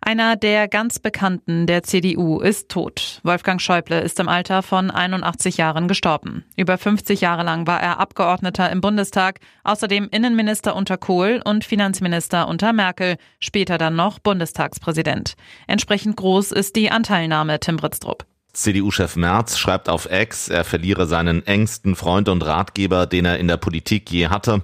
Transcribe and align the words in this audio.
Einer 0.00 0.36
der 0.36 0.68
ganz 0.68 1.00
Bekannten 1.00 1.66
der 1.66 1.82
CDU 1.82 2.40
ist 2.40 2.68
tot. 2.68 3.20
Wolfgang 3.24 3.60
Schäuble 3.60 4.00
ist 4.00 4.20
im 4.20 4.28
Alter 4.28 4.62
von 4.62 4.90
81 4.90 5.56
Jahren 5.56 5.88
gestorben. 5.88 6.44
Über 6.56 6.78
50 6.78 7.20
Jahre 7.20 7.42
lang 7.42 7.66
war 7.66 7.82
er 7.82 7.98
Abgeordneter 7.98 8.70
im 8.70 8.80
Bundestag, 8.80 9.40
außerdem 9.64 10.08
Innenminister 10.10 10.76
unter 10.76 10.96
Kohl 10.96 11.42
und 11.44 11.64
Finanzminister 11.64 12.46
unter 12.46 12.72
Merkel, 12.72 13.16
später 13.40 13.76
dann 13.76 13.96
noch 13.96 14.20
Bundestagspräsident. 14.20 15.34
Entsprechend 15.66 16.16
groß 16.16 16.52
ist 16.52 16.76
die 16.76 16.90
Anteilnahme 16.90 17.58
Tim 17.58 17.76
Britztrup. 17.76 18.24
CDU-Chef 18.52 19.16
Merz 19.16 19.58
schreibt 19.58 19.88
auf 19.88 20.06
Ex, 20.06 20.48
er 20.48 20.64
verliere 20.64 21.06
seinen 21.06 21.46
engsten 21.46 21.96
Freund 21.96 22.28
und 22.28 22.44
Ratgeber, 22.44 23.06
den 23.06 23.24
er 23.24 23.38
in 23.38 23.48
der 23.48 23.56
Politik 23.56 24.10
je 24.10 24.28
hatte. 24.28 24.62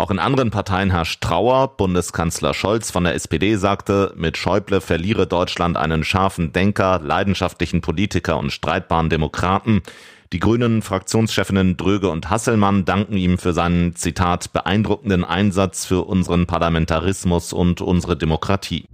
Auch 0.00 0.10
in 0.10 0.18
anderen 0.18 0.50
Parteien 0.50 0.90
herrscht 0.90 1.20
Trauer. 1.20 1.76
Bundeskanzler 1.76 2.54
Scholz 2.54 2.90
von 2.90 3.04
der 3.04 3.14
SPD 3.14 3.56
sagte, 3.56 4.14
mit 4.16 4.38
Schäuble 4.38 4.80
verliere 4.80 5.26
Deutschland 5.26 5.76
einen 5.76 6.04
scharfen 6.04 6.54
Denker, 6.54 7.00
leidenschaftlichen 7.04 7.82
Politiker 7.82 8.38
und 8.38 8.50
streitbaren 8.50 9.10
Demokraten. 9.10 9.82
Die 10.32 10.40
grünen 10.40 10.80
Fraktionschefinnen 10.80 11.76
Dröge 11.76 12.08
und 12.08 12.30
Hasselmann 12.30 12.86
danken 12.86 13.18
ihm 13.18 13.36
für 13.36 13.52
seinen, 13.52 13.94
Zitat, 13.94 14.54
beeindruckenden 14.54 15.22
Einsatz 15.22 15.84
für 15.84 16.06
unseren 16.06 16.46
Parlamentarismus 16.46 17.52
und 17.52 17.82
unsere 17.82 18.16
Demokratie. 18.16 18.86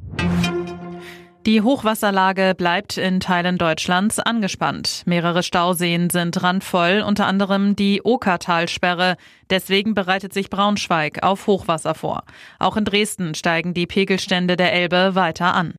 Die 1.47 1.63
Hochwasserlage 1.63 2.57
bleibt 2.57 2.97
in 2.97 3.21
Teilen 3.21 3.57
Deutschlands 3.57 4.19
angespannt. 4.19 5.05
Mehrere 5.07 5.45
Stauseen 5.45 6.11
sind 6.11 6.43
randvoll, 6.43 7.05
unter 7.07 7.29
anderem 7.29 7.77
die 7.77 8.03
Okertalsperre. 8.03 9.17
Deswegen 9.49 9.95
bereitet 9.95 10.35
sich 10.35 10.51
Braunschweig 10.51 11.23
auf 11.23 11.47
Hochwasser 11.47 11.95
vor. 11.95 12.25
Auch 12.59 12.77
in 12.77 12.85
Dresden 12.85 13.37
steigen 13.37 13.75
die 13.75 13.87
Pegelstände 13.87 14.57
der 14.57 14.73
Elbe 14.73 15.15
weiter 15.15 15.55
an. 15.55 15.75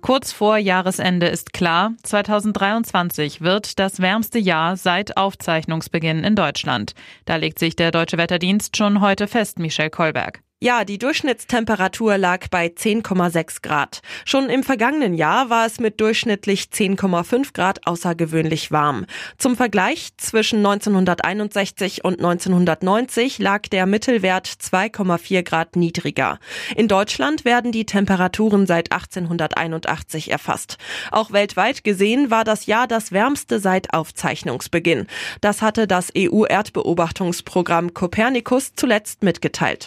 Kurz 0.00 0.32
vor 0.32 0.56
Jahresende 0.56 1.26
ist 1.26 1.52
klar, 1.52 1.92
2023 2.02 3.42
wird 3.42 3.78
das 3.78 4.00
wärmste 4.00 4.38
Jahr 4.38 4.78
seit 4.78 5.18
Aufzeichnungsbeginn 5.18 6.24
in 6.24 6.34
Deutschland. 6.34 6.94
Da 7.26 7.36
legt 7.36 7.58
sich 7.58 7.76
der 7.76 7.90
Deutsche 7.90 8.16
Wetterdienst 8.16 8.74
schon 8.74 9.02
heute 9.02 9.26
fest, 9.26 9.58
Michel 9.58 9.90
Kolberg. 9.90 10.40
Ja, 10.60 10.84
die 10.84 10.98
Durchschnittstemperatur 10.98 12.18
lag 12.18 12.48
bei 12.50 12.66
10,6 12.66 13.62
Grad. 13.62 14.00
Schon 14.24 14.50
im 14.50 14.64
vergangenen 14.64 15.14
Jahr 15.14 15.50
war 15.50 15.64
es 15.64 15.78
mit 15.78 16.00
durchschnittlich 16.00 16.64
10,5 16.74 17.52
Grad 17.52 17.86
außergewöhnlich 17.86 18.72
warm. 18.72 19.06
Zum 19.36 19.54
Vergleich, 19.54 20.08
zwischen 20.16 20.58
1961 20.58 22.04
und 22.04 22.14
1990 22.14 23.38
lag 23.38 23.68
der 23.68 23.86
Mittelwert 23.86 24.48
2,4 24.48 25.44
Grad 25.44 25.76
niedriger. 25.76 26.40
In 26.74 26.88
Deutschland 26.88 27.44
werden 27.44 27.70
die 27.70 27.86
Temperaturen 27.86 28.66
seit 28.66 28.90
1881 28.90 30.32
erfasst. 30.32 30.76
Auch 31.12 31.30
weltweit 31.30 31.84
gesehen 31.84 32.32
war 32.32 32.42
das 32.42 32.66
Jahr 32.66 32.88
das 32.88 33.12
wärmste 33.12 33.60
seit 33.60 33.94
Aufzeichnungsbeginn. 33.94 35.06
Das 35.40 35.62
hatte 35.62 35.86
das 35.86 36.10
EU-Erdbeobachtungsprogramm 36.18 37.94
Copernicus 37.94 38.72
zuletzt 38.74 39.22
mitgeteilt. 39.22 39.86